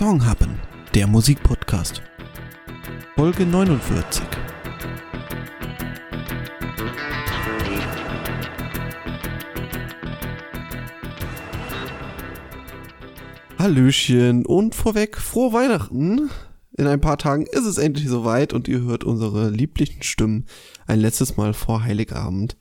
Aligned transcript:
Songhappen, 0.00 0.58
der 0.94 1.06
Musikpodcast. 1.06 2.00
Folge 3.16 3.44
49. 3.44 4.22
Hallöchen 13.58 14.46
und 14.46 14.74
vorweg 14.74 15.18
frohe 15.18 15.52
Weihnachten. 15.52 16.30
In 16.78 16.86
ein 16.86 17.02
paar 17.02 17.18
Tagen 17.18 17.44
ist 17.44 17.66
es 17.66 17.76
endlich 17.76 18.08
soweit 18.08 18.54
und 18.54 18.68
ihr 18.68 18.80
hört 18.80 19.04
unsere 19.04 19.50
lieblichen 19.50 20.02
Stimmen 20.02 20.46
ein 20.86 20.98
letztes 20.98 21.36
Mal 21.36 21.52
vor 21.52 21.82
Heiligabend. 21.82 22.56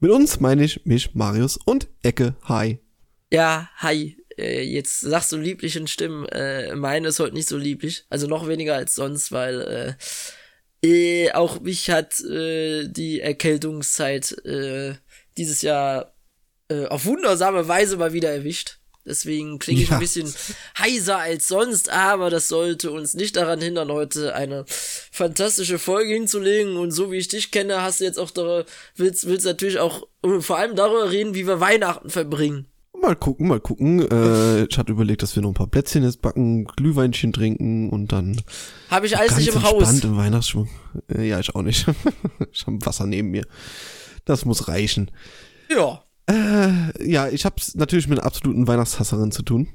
Mit 0.00 0.10
uns 0.10 0.40
meine 0.40 0.64
ich 0.64 0.84
mich, 0.84 1.14
Marius 1.14 1.56
und 1.56 1.86
Ecke. 2.02 2.34
Hi. 2.42 2.80
Ja, 3.32 3.68
hi. 3.76 4.16
Äh, 4.38 4.62
jetzt 4.62 5.00
sagst 5.00 5.32
du 5.32 5.36
lieblichen 5.36 5.86
Stimmen. 5.86 6.26
Äh, 6.26 6.74
meine 6.74 7.08
ist 7.08 7.20
heute 7.20 7.34
nicht 7.34 7.48
so 7.48 7.56
lieblich. 7.56 8.04
Also 8.10 8.26
noch 8.26 8.48
weniger 8.48 8.74
als 8.74 8.94
sonst, 8.94 9.32
weil 9.32 9.96
äh, 10.82 10.86
äh, 10.86 11.32
auch 11.32 11.60
mich 11.60 11.90
hat 11.90 12.20
äh, 12.20 12.86
die 12.88 13.20
Erkältungszeit 13.20 14.32
äh, 14.44 14.94
dieses 15.36 15.62
Jahr 15.62 16.14
äh, 16.68 16.86
auf 16.86 17.04
wundersame 17.06 17.66
Weise 17.68 17.96
mal 17.96 18.12
wieder 18.12 18.30
erwischt. 18.30 18.78
Deswegen 19.06 19.58
klinge 19.58 19.82
ich 19.82 19.90
ja. 19.90 19.96
ein 19.96 20.00
bisschen 20.00 20.32
heiser 20.78 21.18
als 21.18 21.46
sonst, 21.48 21.90
aber 21.90 22.30
das 22.30 22.48
sollte 22.48 22.90
uns 22.90 23.12
nicht 23.14 23.36
daran 23.36 23.60
hindern, 23.60 23.92
heute 23.92 24.34
eine 24.34 24.64
fantastische 24.66 25.78
Folge 25.78 26.14
hinzulegen. 26.14 26.76
Und 26.76 26.90
so 26.90 27.12
wie 27.12 27.18
ich 27.18 27.28
dich 27.28 27.50
kenne, 27.50 27.82
hast 27.82 28.00
du 28.00 28.04
jetzt 28.04 28.18
auch 28.18 28.30
darüber, 28.30 28.64
willst, 28.96 29.26
willst 29.26 29.44
natürlich 29.44 29.78
auch 29.78 30.08
vor 30.40 30.56
allem 30.56 30.74
darüber 30.74 31.10
reden, 31.10 31.34
wie 31.34 31.46
wir 31.46 31.60
Weihnachten 31.60 32.08
verbringen. 32.08 32.66
Mal 33.04 33.16
gucken, 33.16 33.48
mal 33.48 33.60
gucken. 33.60 34.00
Äh, 34.00 34.64
ich 34.64 34.78
hatte 34.78 34.92
überlegt, 34.92 35.22
dass 35.22 35.36
wir 35.36 35.42
noch 35.42 35.50
ein 35.50 35.54
paar 35.54 35.66
Plätzchen 35.66 36.04
jetzt 36.04 36.22
backen, 36.22 36.64
Glühweinchen 36.64 37.34
trinken 37.34 37.90
und 37.90 38.12
dann. 38.12 38.40
Habe 38.90 39.04
ich 39.04 39.18
alles 39.18 39.36
nicht 39.36 39.48
im 39.48 39.62
Haus. 39.62 40.02
im 40.02 40.16
Weihnachtsschwung. 40.16 40.70
Äh, 41.14 41.28
ja, 41.28 41.38
ich 41.38 41.54
auch 41.54 41.60
nicht. 41.60 41.86
ich 42.52 42.66
habe 42.66 42.78
Wasser 42.86 43.06
neben 43.06 43.30
mir. 43.30 43.44
Das 44.24 44.46
muss 44.46 44.68
reichen. 44.68 45.10
Ja. 45.68 46.02
Äh, 46.30 47.06
ja, 47.06 47.28
ich 47.28 47.44
habe 47.44 47.56
es 47.58 47.74
natürlich 47.74 48.08
mit 48.08 48.20
einer 48.20 48.26
absoluten 48.26 48.66
Weihnachtshasserin 48.66 49.32
zu 49.32 49.42
tun. 49.42 49.68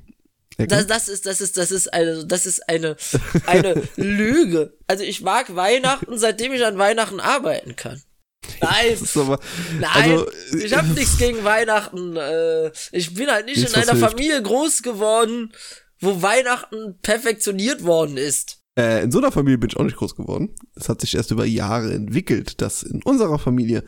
Das, 0.57 0.87
das 0.87 1.07
ist, 1.07 1.27
das 1.27 1.39
ist, 1.39 1.55
das 1.57 1.71
ist 1.71 1.93
eine, 1.93 2.25
das 2.25 2.47
ist 2.47 2.67
eine, 2.67 2.97
eine 3.45 3.83
Lüge. 3.95 4.73
Also 4.87 5.03
ich 5.03 5.21
mag 5.21 5.55
Weihnachten, 5.55 6.17
seitdem 6.17 6.51
ich 6.51 6.65
an 6.65 6.79
Weihnachten 6.79 7.19
arbeiten 7.19 7.75
kann. 7.75 8.01
Nein, 8.61 8.97
aber, 9.15 9.39
nein, 9.79 9.89
also, 9.93 10.27
ich 10.57 10.75
habe 10.75 10.87
nichts 10.89 11.17
gegen 11.17 11.43
Weihnachten. 11.43 12.15
Äh, 12.15 12.71
ich 12.91 13.13
bin 13.13 13.27
halt 13.27 13.45
nicht 13.45 13.67
in 13.67 13.75
einer 13.75 13.95
Familie 13.95 14.41
groß 14.41 14.81
geworden, 14.81 15.53
wo 15.99 16.21
Weihnachten 16.21 16.97
perfektioniert 17.01 17.83
worden 17.83 18.17
ist. 18.17 18.57
Äh, 18.77 19.03
in 19.03 19.11
so 19.11 19.19
einer 19.19 19.31
Familie 19.31 19.57
bin 19.57 19.69
ich 19.69 19.77
auch 19.77 19.83
nicht 19.83 19.97
groß 19.97 20.15
geworden. 20.15 20.55
Es 20.75 20.89
hat 20.89 21.01
sich 21.01 21.15
erst 21.15 21.31
über 21.31 21.45
Jahre 21.45 21.93
entwickelt, 21.93 22.61
dass 22.61 22.83
in 22.83 23.03
unserer 23.03 23.39
Familie 23.39 23.83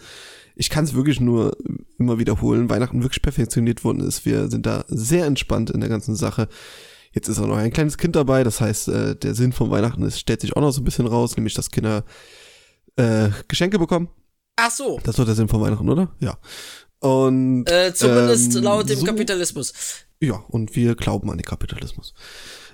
ich 0.56 0.70
kann 0.70 0.84
es 0.84 0.94
wirklich 0.94 1.20
nur 1.20 1.58
immer 1.98 2.20
wiederholen, 2.20 2.70
Weihnachten 2.70 3.02
wirklich 3.02 3.22
perfektioniert 3.22 3.84
worden 3.84 4.02
ist. 4.02 4.26
Wir 4.26 4.50
sind 4.50 4.66
da 4.66 4.86
sehr 4.88 5.26
entspannt 5.26 5.70
in 5.70 5.80
der 5.80 5.90
ganzen 5.90 6.16
Sache. 6.16 6.48
Jetzt 7.14 7.28
ist 7.28 7.40
auch 7.40 7.48
noch 7.48 7.58
ein 7.58 7.74
kleines 7.74 7.98
Kind 7.98 8.16
dabei, 8.16 8.44
das 8.44 8.62
heißt, 8.62 8.88
äh, 8.90 9.16
der 9.16 9.34
Sinn 9.34 9.52
von 9.54 9.70
Weihnachten 9.70 10.04
ist, 10.04 10.20
stellt 10.20 10.42
sich 10.42 10.56
auch 10.56 10.62
noch 10.62 10.72
so 10.72 10.82
ein 10.82 10.84
bisschen 10.84 11.08
raus, 11.08 11.36
nämlich 11.36 11.54
dass 11.56 11.72
Kinder 11.72 12.06
äh, 12.96 13.30
Geschenke 13.48 13.80
bekommen. 13.80 14.10
Ach 14.64 14.70
so. 14.70 15.00
Das 15.04 15.18
war 15.18 15.26
der 15.26 15.34
Sinn 15.34 15.48
von 15.48 15.60
Weihnachten, 15.60 15.90
oder? 15.90 16.12
Ja. 16.20 16.38
Und 17.00 17.66
äh, 17.68 17.94
zumindest 17.96 18.56
ähm, 18.56 18.64
laut 18.64 18.88
dem 18.88 19.00
so, 19.00 19.06
Kapitalismus. 19.08 19.74
Ja, 20.20 20.36
und 20.50 20.76
wir 20.76 20.94
glauben 20.94 21.32
an 21.32 21.38
den 21.38 21.46
Kapitalismus. 21.46 22.14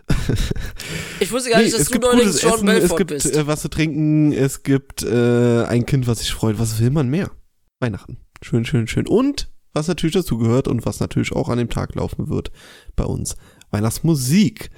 ich 1.21 1.31
wusste 1.31 1.49
gar 1.49 1.59
nicht, 1.59 1.71
nee, 1.71 1.77
dass 1.77 1.87
du 1.87 1.99
neulich 1.99 2.31
Sean 2.33 2.65
Belfort 2.65 2.91
Es 2.91 2.97
gibt 2.97 3.09
bist. 3.09 3.33
Äh, 3.33 3.47
was 3.47 3.61
zu 3.61 3.69
trinken, 3.69 4.33
es 4.33 4.63
gibt 4.63 5.03
äh, 5.03 5.63
ein 5.63 5.85
Kind, 5.85 6.07
was 6.07 6.19
sich 6.19 6.33
freut. 6.33 6.59
Was 6.59 6.79
will 6.81 6.89
man 6.89 7.07
mehr? 7.07 7.31
Weihnachten. 7.79 8.17
Schön, 8.41 8.65
schön, 8.65 8.87
schön. 8.87 9.07
Und 9.07 9.49
was 9.73 9.87
natürlich 9.87 10.15
dazu 10.15 10.37
gehört 10.37 10.67
und 10.67 10.85
was 10.85 10.99
natürlich 10.99 11.31
auch 11.31 11.47
an 11.47 11.57
dem 11.57 11.69
Tag 11.69 11.95
laufen 11.95 12.27
wird 12.27 12.51
bei 12.97 13.05
uns. 13.05 13.37
Weihnachtsmusik. 13.71 14.71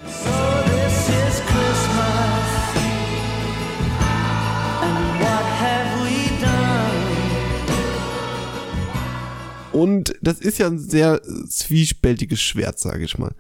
Und 9.79 10.13
das 10.21 10.39
ist 10.39 10.59
ja 10.59 10.67
ein 10.67 10.79
sehr 10.79 11.21
zwiespältiges 11.47 12.41
Schwert, 12.41 12.79
sage 12.79 13.03
ich 13.03 13.17
mal. 13.17 13.33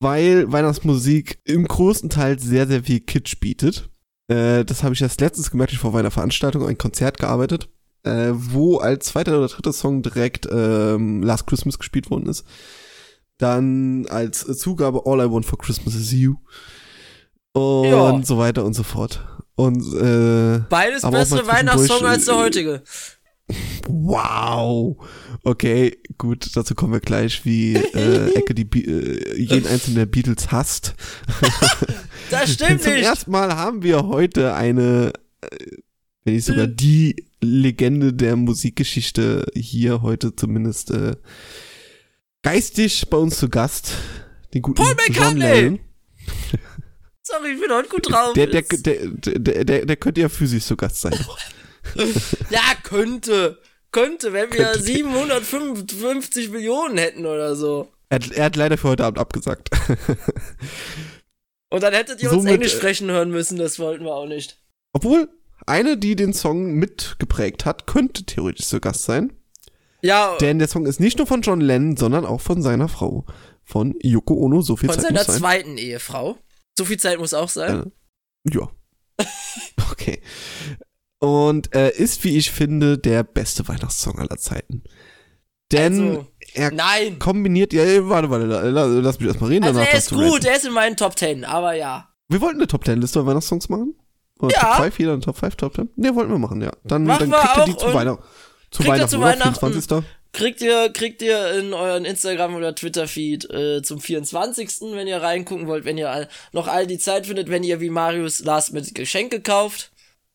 Weil 0.00 0.50
Weihnachtsmusik 0.50 1.40
im 1.44 1.66
größten 1.66 2.10
Teil 2.10 2.38
sehr, 2.38 2.66
sehr 2.66 2.84
viel 2.84 3.00
Kitsch 3.00 3.40
bietet. 3.40 3.90
Äh, 4.28 4.64
das 4.64 4.82
habe 4.82 4.94
ich 4.94 5.02
erst 5.02 5.20
letztens 5.20 5.50
gemerkt, 5.50 5.72
ich 5.72 5.78
vor 5.78 5.96
einer 5.96 6.10
Veranstaltung, 6.10 6.66
ein 6.66 6.78
Konzert 6.78 7.18
gearbeitet 7.18 7.68
äh, 8.04 8.32
wo 8.32 8.78
als 8.78 9.06
zweiter 9.06 9.38
oder 9.38 9.48
dritter 9.48 9.72
Song 9.72 10.02
direkt 10.02 10.48
ähm, 10.50 11.22
Last 11.22 11.46
Christmas 11.46 11.78
gespielt 11.78 12.10
worden 12.10 12.28
ist. 12.28 12.44
Dann 13.38 14.06
als 14.08 14.44
Zugabe 14.58 15.02
All 15.06 15.20
I 15.20 15.30
Want 15.30 15.46
for 15.46 15.58
Christmas 15.58 15.94
is 15.94 16.12
You. 16.12 16.36
Und 17.52 17.84
ja. 17.84 18.20
so 18.24 18.38
weiter 18.38 18.64
und 18.64 18.74
so 18.74 18.82
fort. 18.82 19.24
Und 19.54 19.82
äh, 19.94 20.60
beides 20.68 21.02
bessere 21.02 21.46
Weihnachtssong 21.46 22.04
als 22.04 22.26
der 22.26 22.36
heutige. 22.36 22.82
Wow. 23.86 24.96
Okay, 25.42 25.96
gut, 26.18 26.54
dazu 26.54 26.74
kommen 26.74 26.92
wir 26.92 27.00
gleich, 27.00 27.44
wie 27.44 27.74
äh, 27.74 28.34
Ecke 28.34 28.54
die 28.54 28.64
Be 28.64 28.80
äh, 28.80 29.40
jeden 29.40 29.66
einzelnen 29.66 29.96
der 29.96 30.06
Beatles 30.06 30.50
hasst. 30.50 30.94
das 32.30 32.52
stimmt 32.52 32.82
Zum 32.82 32.92
nicht. 32.92 33.02
Zum 33.02 33.10
ersten 33.10 33.30
Mal 33.30 33.56
haben 33.56 33.82
wir 33.82 34.04
heute 34.06 34.54
eine, 34.54 35.12
äh, 35.40 35.56
wenn 36.24 36.34
nicht 36.34 36.44
sogar 36.44 36.66
die 36.66 37.28
Legende 37.40 38.12
der 38.12 38.36
Musikgeschichte 38.36 39.46
hier 39.54 40.02
heute 40.02 40.34
zumindest 40.34 40.90
äh, 40.90 41.16
geistig 42.42 43.08
bei 43.08 43.16
uns 43.16 43.38
zu 43.38 43.48
Gast. 43.48 43.94
Den 44.52 44.62
guten 44.62 44.82
Paul 44.82 44.94
McCartney! 44.94 45.80
Sorry, 47.22 47.52
ich 47.52 47.60
bin 47.60 47.70
heute 47.70 47.88
gut 47.88 48.10
drauf. 48.10 48.32
Der, 48.32 48.46
der, 48.46 48.62
der, 48.62 49.08
der, 49.08 49.64
der, 49.64 49.86
der 49.86 49.96
könnte 49.96 50.22
ja 50.22 50.28
physisch 50.28 50.64
zu 50.64 50.76
Gast 50.76 51.00
sein. 51.00 51.14
ja, 52.50 52.60
könnte. 52.82 53.58
Könnte, 53.90 54.32
wenn 54.32 54.52
wir 54.52 54.64
könnte. 54.64 54.82
755 54.82 56.50
Millionen 56.50 56.98
hätten 56.98 57.26
oder 57.26 57.56
so. 57.56 57.90
Er, 58.10 58.20
er 58.32 58.44
hat 58.44 58.56
leider 58.56 58.76
für 58.78 58.88
heute 58.88 59.04
Abend 59.04 59.18
abgesagt. 59.18 59.70
Und 61.70 61.82
dann 61.82 61.92
hättet 61.92 62.22
ihr 62.22 62.30
uns 62.30 62.42
Somit, 62.42 62.54
Englisch 62.54 62.72
sprechen 62.74 63.10
hören 63.10 63.30
müssen, 63.30 63.58
das 63.58 63.78
wollten 63.78 64.04
wir 64.04 64.14
auch 64.14 64.26
nicht. 64.26 64.58
Obwohl, 64.92 65.28
eine, 65.66 65.98
die 65.98 66.16
den 66.16 66.32
Song 66.32 66.72
mitgeprägt 66.74 67.64
hat, 67.66 67.86
könnte 67.86 68.24
theoretisch 68.24 68.66
zu 68.66 68.80
Gast 68.80 69.04
sein. 69.04 69.32
Ja. 70.00 70.36
Denn 70.38 70.58
der 70.58 70.68
Song 70.68 70.86
ist 70.86 71.00
nicht 71.00 71.18
nur 71.18 71.26
von 71.26 71.42
John 71.42 71.60
Lennon, 71.60 71.96
sondern 71.96 72.24
auch 72.24 72.40
von 72.40 72.62
seiner 72.62 72.88
Frau, 72.88 73.26
von 73.64 73.94
Yoko 74.00 74.34
Ono. 74.34 74.62
So 74.62 74.76
viel 74.76 74.88
von 74.88 74.98
Zeit 74.98 75.10
muss 75.10 75.20
sein. 75.20 75.26
Von 75.26 75.34
seiner 75.34 75.40
zweiten 75.40 75.78
Ehefrau. 75.78 76.38
So 76.78 76.84
viel 76.84 76.98
Zeit 76.98 77.18
muss 77.18 77.34
auch 77.34 77.48
sein. 77.48 77.92
Äh, 78.48 78.54
ja. 78.54 78.70
okay. 79.90 80.22
Und 81.20 81.74
äh, 81.74 81.90
ist, 81.90 82.22
wie 82.24 82.36
ich 82.36 82.50
finde, 82.50 82.98
der 82.98 83.24
beste 83.24 83.66
Weihnachtssong 83.66 84.18
aller 84.18 84.36
Zeiten. 84.36 84.84
Denn 85.72 86.08
also, 86.08 86.26
er 86.54 86.70
nein. 86.70 87.18
kombiniert, 87.18 87.72
ja, 87.72 87.82
warte, 88.08 88.30
warte, 88.30 88.46
lass 88.46 89.18
mich 89.18 89.28
erstmal 89.28 89.50
reden. 89.50 89.64
Also 89.64 89.80
er 89.80 89.94
ist 89.94 90.10
gut, 90.10 90.44
er 90.44 90.56
ist 90.56 90.64
in 90.64 90.72
meinen 90.72 90.96
Top 90.96 91.16
Ten, 91.16 91.44
aber 91.44 91.74
ja. 91.74 92.08
Wir 92.28 92.40
wollten 92.40 92.58
eine 92.58 92.66
Top 92.66 92.84
Ten 92.84 93.00
Liste 93.00 93.24
Weihnachtssongs 93.26 93.68
machen. 93.68 93.94
Oder 94.38 94.54
ja. 94.54 94.60
Top 94.60 94.84
5, 94.84 94.98
jeder 94.98 95.20
Top 95.20 95.36
5, 95.36 95.56
Top 95.56 95.74
10? 95.74 95.90
Ne, 95.96 96.14
wollten 96.14 96.30
wir 96.30 96.38
machen, 96.38 96.62
ja. 96.62 96.70
Dann, 96.84 97.04
machen 97.04 97.30
dann 97.30 97.40
kriegt 97.40 97.58
ihr 97.58 97.74
die 97.74 97.76
zu 97.76 97.92
Weihnachten. 97.92 98.22
Zu 98.70 98.86
Weihnachten, 98.86 99.08
zu 99.08 99.20
Weihnachten 99.20 99.54
24. 99.54 100.04
Kriegt 100.32 100.60
ihr, 100.60 100.90
kriegt 100.92 101.22
ihr 101.22 101.58
in 101.58 101.72
euren 101.72 102.04
Instagram- 102.04 102.54
oder 102.54 102.74
Twitter-Feed 102.74 103.50
äh, 103.50 103.82
zum 103.82 103.98
24., 103.98 104.92
wenn 104.92 105.06
ihr 105.06 105.22
reingucken 105.22 105.66
wollt, 105.66 105.84
wenn 105.84 105.96
ihr 105.96 106.10
all, 106.10 106.28
noch 106.52 106.68
all 106.68 106.86
die 106.86 106.98
Zeit 106.98 107.26
findet, 107.26 107.48
wenn 107.48 107.64
ihr 107.64 107.80
wie 107.80 107.90
Marius 107.90 108.40
Last 108.40 108.72
mit 108.72 108.94
Geschenke 108.94 109.40
kauft. 109.40 109.90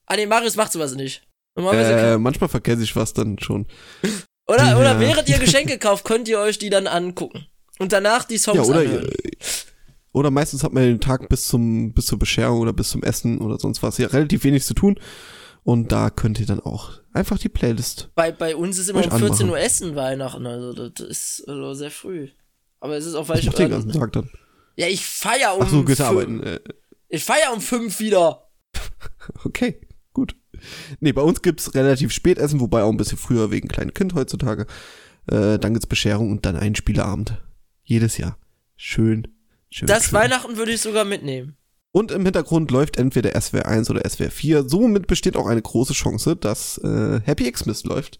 Ah 0.06 0.16
nee, 0.16 0.26
Marius 0.26 0.56
macht 0.56 0.72
sowas 0.72 0.96
nicht. 0.96 1.24
Äh, 1.56 2.18
manchmal 2.18 2.50
vergesse 2.50 2.84
ich 2.84 2.96
was 2.96 3.14
dann 3.14 3.38
schon. 3.40 3.68
oder, 4.48 4.66
ja. 4.66 4.80
oder 4.80 5.00
während 5.00 5.30
ihr 5.30 5.38
Geschenke 5.40 5.78
kauft, 5.78 6.04
könnt 6.04 6.28
ihr 6.28 6.40
euch 6.40 6.58
die 6.58 6.70
dann 6.70 6.88
angucken. 6.88 7.46
Und 7.80 7.92
danach 7.92 8.26
die 8.26 8.38
Songs 8.38 8.58
ja, 8.58 8.64
oder 8.64 8.80
anhören. 8.80 9.10
Oder 10.14 10.30
meistens 10.30 10.64
hat 10.64 10.74
man 10.74 10.84
den 10.84 11.02
Tag 11.02 11.28
bis 11.28 11.48
zum, 11.48 11.94
bis 11.94 12.06
zur 12.06 12.20
Bescherung 12.20 12.60
oder 12.60 12.74
bis 12.74 12.90
zum 12.90 13.02
Essen 13.02 13.40
oder 13.40 13.58
sonst 13.58 13.82
was 13.82 13.98
ja 13.98 14.08
relativ 14.08 14.44
wenig 14.44 14.64
zu 14.64 14.74
tun. 14.74 15.00
Und 15.64 15.92
da 15.92 16.10
könnt 16.10 16.40
ihr 16.40 16.46
dann 16.46 16.60
auch 16.60 16.92
einfach 17.14 17.40
die 17.40 17.50
Playlist. 17.50 18.10
Bei, 18.16 18.32
bei 18.32 18.56
uns 18.56 18.78
ist 18.78 18.90
immer 18.90 19.04
um 19.04 19.10
14 19.10 19.24
anmachen. 19.24 19.50
Uhr 19.50 19.60
Essen 19.60 19.96
Weihnachten, 19.96 20.46
also 20.46 20.90
das 20.90 21.08
ist 21.08 21.46
also 21.48 21.74
sehr 21.74 21.90
früh. 21.90 22.30
Aber 22.80 22.98
es 22.98 23.06
ist 23.06 23.16
auch, 23.16 23.30
weil 23.30 23.40
ich. 23.40 23.50
den 23.50 23.70
ganzen 23.70 23.92
Tag 23.92 24.12
dann. 24.12 24.30
Ja, 24.76 24.88
ich 24.88 25.06
feier 25.06 25.56
um. 25.56 25.64
Ach 25.64 25.70
so, 25.70 26.04
arbeiten. 26.04 26.44
Äh. 26.44 26.60
Ich 27.08 27.24
feier 27.24 27.54
um 27.54 27.62
fünf 27.62 28.00
wieder. 28.00 28.50
okay, 29.46 29.80
gut. 30.13 30.36
Nee, 31.00 31.12
bei 31.12 31.21
uns 31.21 31.42
gibt's 31.42 31.74
relativ 31.75 32.12
spät 32.12 32.38
Essen, 32.38 32.60
wobei 32.60 32.83
auch 32.83 32.92
ein 32.92 32.98
bisschen 32.98 33.18
früher 33.18 33.51
wegen 33.51 33.68
kleinen 33.68 33.94
Kind 33.94 34.13
heutzutage. 34.13 34.65
Äh, 35.27 35.60
dann 35.60 35.74
gibt's 35.74 35.88
Bescherung 35.88 36.31
und 36.31 36.45
dann 36.45 36.56
einen 36.56 36.75
Spieleabend. 36.75 37.42
Jedes 37.83 38.18
Jahr. 38.18 38.38
Schön 38.75 39.27
Schön, 39.74 39.88
Das 39.88 40.06
schön. 40.06 40.13
Weihnachten 40.13 40.56
würde 40.56 40.71
ich 40.71 40.81
sogar 40.81 41.04
mitnehmen. 41.04 41.57
Und 41.92 42.12
im 42.12 42.24
Hintergrund 42.24 42.69
läuft 42.69 42.98
entweder 42.98 43.39
SWR 43.39 43.65
1 43.65 43.89
oder 43.89 44.07
SWR 44.07 44.30
4. 44.30 44.69
Somit 44.69 45.07
besteht 45.07 45.36
auch 45.36 45.48
eine 45.48 45.63
große 45.63 45.94
Chance, 45.94 46.36
dass 46.36 46.77
äh, 46.80 47.21
Happy 47.24 47.51
Xmas 47.51 47.83
läuft. 47.83 48.19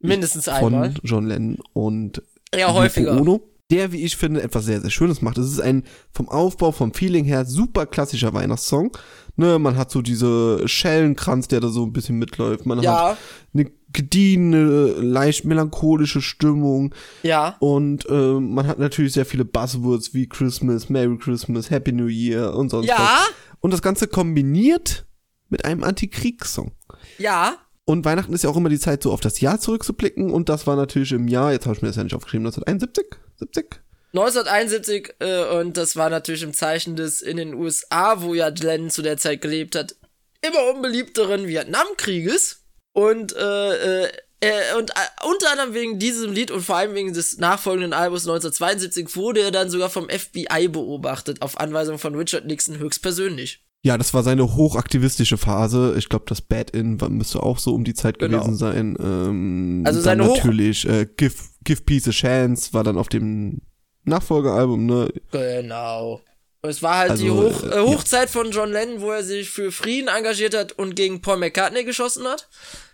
Mindestens 0.00 0.44
Von 0.44 0.54
einmal. 0.54 0.94
John 1.02 1.26
Lennon 1.26 1.58
und 1.72 2.22
Ja, 2.54 2.72
häufiger. 2.74 3.18
Ono, 3.18 3.40
der, 3.70 3.92
wie 3.92 4.04
ich 4.04 4.16
finde, 4.16 4.42
etwas 4.42 4.66
sehr, 4.66 4.80
sehr 4.80 4.90
Schönes 4.90 5.22
macht. 5.22 5.38
Es 5.38 5.50
ist 5.50 5.60
ein 5.60 5.84
vom 6.12 6.28
Aufbau, 6.28 6.70
vom 6.72 6.92
Feeling 6.92 7.24
her 7.24 7.44
super 7.46 7.86
klassischer 7.86 8.32
Weihnachtssong. 8.34 8.96
Ne, 9.36 9.58
man 9.58 9.76
hat 9.76 9.90
so 9.90 10.02
diese 10.02 10.68
Schellenkranz, 10.68 11.48
der 11.48 11.60
da 11.60 11.68
so 11.68 11.84
ein 11.84 11.92
bisschen 11.92 12.18
mitläuft. 12.18 12.66
Man 12.66 12.78
hat 12.78 12.84
Ja, 12.84 13.16
eine 13.54 13.70
gediehene, 13.92 14.86
leicht 15.00 15.44
melancholische 15.44 16.20
Stimmung. 16.20 16.94
ja. 17.22 17.56
Und 17.58 18.06
äh, 18.08 18.38
man 18.40 18.66
hat 18.66 18.78
natürlich 18.78 19.12
sehr 19.12 19.26
viele 19.26 19.44
Buzzwords 19.44 20.14
wie 20.14 20.28
Christmas, 20.28 20.88
Merry 20.88 21.16
Christmas, 21.18 21.70
Happy 21.70 21.92
New 21.92 22.06
Year 22.06 22.54
und 22.54 22.68
sonst 22.70 22.88
was. 22.88 22.98
Ja, 22.98 23.18
Und 23.60 23.72
das 23.72 23.82
Ganze 23.82 24.06
kombiniert 24.08 25.06
mit 25.48 25.64
einem 25.64 25.82
Antikriegssong. 25.84 26.72
ja. 27.18 27.54
Und 27.86 28.06
Weihnachten 28.06 28.32
ist 28.32 28.42
ja 28.44 28.48
auch 28.48 28.56
immer 28.56 28.70
die 28.70 28.78
Zeit, 28.78 29.02
so 29.02 29.12
auf 29.12 29.20
das 29.20 29.40
Jahr 29.42 29.60
zurückzublicken. 29.60 30.30
Und 30.30 30.48
das 30.48 30.66
war 30.66 30.74
natürlich 30.74 31.12
im 31.12 31.28
Jahr, 31.28 31.52
jetzt 31.52 31.66
habe 31.66 31.76
ich 31.76 31.82
mir 31.82 31.88
das 31.88 31.96
ja 31.96 32.02
nicht 32.04 32.14
aufgeschrieben, 32.14 32.46
1971, 32.46 33.04
70? 33.36 33.80
1971 34.12 35.14
äh, 35.18 35.44
und 35.58 35.76
das 35.76 35.96
war 35.96 36.08
natürlich 36.08 36.44
im 36.44 36.54
Zeichen 36.54 36.94
des 36.94 37.20
in 37.20 37.36
den 37.36 37.54
USA, 37.54 38.22
wo 38.22 38.34
ja 38.34 38.50
Glenn 38.50 38.90
zu 38.90 39.02
der 39.02 39.16
Zeit 39.16 39.40
gelebt 39.40 39.74
hat, 39.74 39.96
immer 40.40 40.70
unbeliebteren 40.72 41.48
Vietnamkrieges 41.48 42.62
und 42.92 43.34
äh, 43.34 44.04
äh, 44.04 44.12
äh, 44.40 44.76
und 44.76 44.90
äh, 44.90 45.26
unter 45.26 45.50
anderem 45.50 45.74
wegen 45.74 45.98
diesem 45.98 46.32
Lied 46.32 46.50
und 46.50 46.60
vor 46.60 46.76
allem 46.76 46.94
wegen 46.94 47.12
des 47.12 47.38
nachfolgenden 47.38 47.92
Albums 47.92 48.22
1972 48.28 49.16
wurde 49.16 49.40
er 49.40 49.50
dann 49.50 49.70
sogar 49.70 49.88
vom 49.90 50.08
FBI 50.08 50.68
beobachtet 50.68 51.42
auf 51.42 51.58
Anweisung 51.58 51.98
von 51.98 52.14
Richard 52.14 52.44
Nixon 52.44 52.78
höchstpersönlich. 52.78 53.63
Ja, 53.86 53.98
das 53.98 54.14
war 54.14 54.22
seine 54.22 54.54
hochaktivistische 54.54 55.36
Phase. 55.36 55.94
Ich 55.98 56.08
glaube, 56.08 56.24
das 56.26 56.40
Bad-In 56.40 56.96
müsste 57.10 57.42
auch 57.42 57.58
so 57.58 57.74
um 57.74 57.84
die 57.84 57.92
Zeit 57.92 58.18
Genau. 58.18 58.38
gewesen 58.40 58.56
sein. 58.56 58.96
Ähm, 58.98 59.82
Also 59.86 59.98
dann 59.98 60.04
seine 60.04 60.26
Hoch- 60.26 60.36
natürlich 60.38 60.88
äh, 60.88 61.06
Give, 61.18 61.34
Give 61.64 61.82
Peace 61.82 62.08
a 62.08 62.10
Chance 62.10 62.72
war 62.72 62.82
dann 62.82 62.96
auf 62.96 63.08
dem 63.10 63.60
Nachfolgealbum, 64.04 64.86
ne? 64.86 65.12
Genau. 65.32 66.22
Es 66.62 66.82
war 66.82 66.96
halt 66.96 67.20
die 67.20 67.28
Also, 67.28 67.42
Hoch, 67.42 67.62
äh, 67.62 67.76
äh, 67.76 67.80
Hochzeit 67.86 68.30
von 68.30 68.50
John 68.52 68.70
Lennon, 68.72 69.02
wo 69.02 69.10
er 69.10 69.22
sich 69.22 69.50
für 69.50 69.70
Frieden 69.70 70.08
engagiert 70.08 70.56
hat 70.56 70.72
und 70.72 70.96
gegen 70.96 71.20
Paul 71.20 71.36
McCartney 71.36 71.84
geschossen 71.84 72.24
hat. 72.24 72.48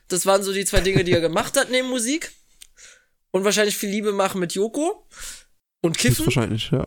Das 0.08 0.26
waren 0.26 0.42
so 0.42 0.52
die 0.52 0.64
zwei 0.64 0.80
Dinge, 0.80 1.04
die 1.04 1.12
er 1.12 1.20
gemacht 1.20 1.56
hat 1.56 1.70
neben 1.70 1.88
Musik. 1.88 2.32
Und 3.30 3.44
wahrscheinlich 3.44 3.76
viel 3.76 3.90
Liebe 3.90 4.12
machen 4.12 4.40
mit 4.40 4.54
Yoko. 4.54 5.06
Und 5.82 5.96
Kiffen. 5.96 6.26
Höchstwahrscheinlich, 6.26 6.70
ja. 6.72 6.84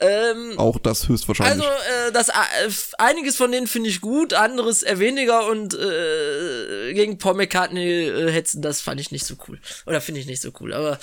Ähm, 0.00 0.58
Auch 0.58 0.78
das 0.78 1.08
höchstwahrscheinlich. 1.08 1.66
also, 1.66 2.08
äh, 2.08 2.12
das, 2.12 2.28
äh, 2.30 2.92
einiges 2.98 3.36
von 3.36 3.52
denen 3.52 3.66
finde 3.66 3.90
ich 3.90 4.00
gut, 4.00 4.32
anderes 4.32 4.82
eher 4.82 4.98
weniger 4.98 5.46
und 5.46 5.74
äh, 5.74 6.94
gegen 6.94 7.18
Paul 7.18 7.34
McCartney 7.34 8.08
äh, 8.08 8.32
hetzen, 8.32 8.62
das 8.62 8.80
fand 8.80 9.00
ich 9.00 9.10
nicht 9.10 9.26
so 9.26 9.34
cool. 9.46 9.60
Oder 9.86 10.00
finde 10.00 10.20
ich 10.20 10.26
nicht 10.26 10.40
so 10.40 10.50
cool, 10.60 10.72
aber 10.72 10.98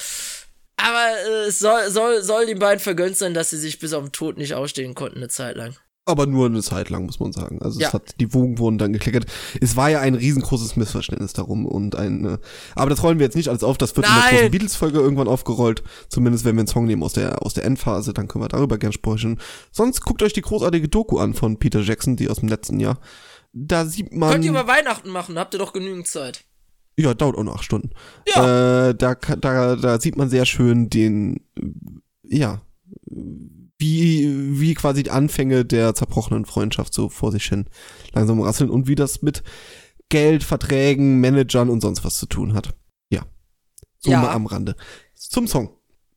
aber 0.77 1.09
äh, 1.27 1.47
es 1.47 1.59
soll, 1.59 1.89
soll, 1.89 2.21
soll 2.21 2.45
den 2.45 2.59
beiden 2.59 2.79
vergönnt 2.79 3.17
sein, 3.17 3.33
dass 3.33 3.49
sie 3.49 3.57
sich 3.57 3.79
bis 3.79 3.93
auf 3.93 4.03
den 4.03 4.11
Tod 4.11 4.37
nicht 4.37 4.53
ausstehen 4.53 4.95
konnten 4.95 5.17
eine 5.17 5.27
Zeit 5.27 5.57
lang. 5.57 5.75
Aber 6.07 6.25
nur 6.25 6.45
eine 6.45 6.61
Zeit 6.63 6.89
lang, 6.89 7.05
muss 7.05 7.19
man 7.19 7.33
sagen. 7.33 7.61
Also 7.61 7.79
Ja. 7.79 7.89
es 7.89 7.93
hat, 7.93 8.15
die 8.19 8.33
Wogen 8.33 8.57
wurden 8.59 8.77
dann 8.77 8.93
gekleckert. 8.93 9.25
Es 9.59 9.75
war 9.75 9.89
ja 9.89 9.99
ein 9.99 10.15
riesengroßes 10.15 10.77
Missverständnis 10.77 11.33
darum 11.33 11.65
und 11.65 11.95
ein, 11.95 12.25
äh, 12.25 12.37
aber 12.75 12.89
das 12.89 13.03
rollen 13.03 13.19
wir 13.19 13.25
jetzt 13.25 13.35
nicht 13.35 13.49
alles 13.49 13.63
auf. 13.63 13.77
Das 13.77 13.95
wird 13.97 14.05
in 14.07 14.11
Nein. 14.13 14.21
der 14.23 14.31
großen 14.39 14.51
Beatles-Folge 14.51 14.99
irgendwann 14.99 15.27
aufgerollt. 15.27 15.83
Zumindest 16.09 16.45
wenn 16.45 16.55
wir 16.55 16.61
einen 16.61 16.67
Song 16.67 16.85
nehmen 16.85 17.03
aus 17.03 17.13
der, 17.13 17.45
aus 17.45 17.53
der 17.53 17.65
Endphase, 17.65 18.13
dann 18.13 18.27
können 18.29 18.43
wir 18.43 18.47
darüber 18.49 18.77
gern 18.77 18.93
sprechen. 18.93 19.39
Sonst 19.71 20.01
guckt 20.01 20.23
euch 20.23 20.33
die 20.33 20.41
großartige 20.41 20.87
Doku 20.87 21.17
an 21.19 21.33
von 21.33 21.57
Peter 21.59 21.81
Jackson, 21.81 22.15
die 22.15 22.29
aus 22.29 22.37
dem 22.39 22.47
letzten 22.49 22.79
Jahr. 22.79 22.99
Da 23.51 23.85
sieht 23.85 24.13
man. 24.13 24.31
Könnt 24.31 24.45
ihr 24.45 24.51
über 24.51 24.67
Weihnachten 24.67 25.09
machen, 25.09 25.37
habt 25.37 25.53
ihr 25.55 25.59
doch 25.59 25.73
genügend 25.73 26.07
Zeit. 26.07 26.45
Ja, 26.97 27.13
dauert 27.13 27.37
auch 27.37 27.43
noch 27.43 27.55
acht 27.55 27.63
Stunden. 27.63 27.91
Ja. 28.33 28.89
Äh, 28.89 28.95
da, 28.95 29.15
da, 29.15 29.75
da 29.75 29.99
sieht 29.99 30.15
man 30.17 30.29
sehr 30.29 30.45
schön 30.45 30.89
den, 30.89 31.41
ja, 32.23 32.61
wie, 33.79 34.59
wie 34.59 34.73
quasi 34.73 35.03
die 35.03 35.11
Anfänge 35.11 35.65
der 35.65 35.93
zerbrochenen 35.93 36.45
Freundschaft 36.45 36.93
so 36.93 37.09
vor 37.09 37.31
sich 37.31 37.45
hin 37.45 37.65
langsam 38.13 38.41
rasseln 38.41 38.69
und 38.69 38.87
wie 38.87 38.95
das 38.95 39.21
mit 39.21 39.43
Geld, 40.09 40.43
Verträgen, 40.43 41.19
Managern 41.19 41.69
und 41.69 41.81
sonst 41.81 42.03
was 42.03 42.17
zu 42.17 42.25
tun 42.25 42.53
hat. 42.53 42.73
Ja. 43.09 43.25
So 43.99 44.11
Ja. 44.11 44.21
mal 44.21 44.31
am 44.31 44.45
Rande. 44.45 44.75
Zum 45.13 45.47
Song. 45.47 45.69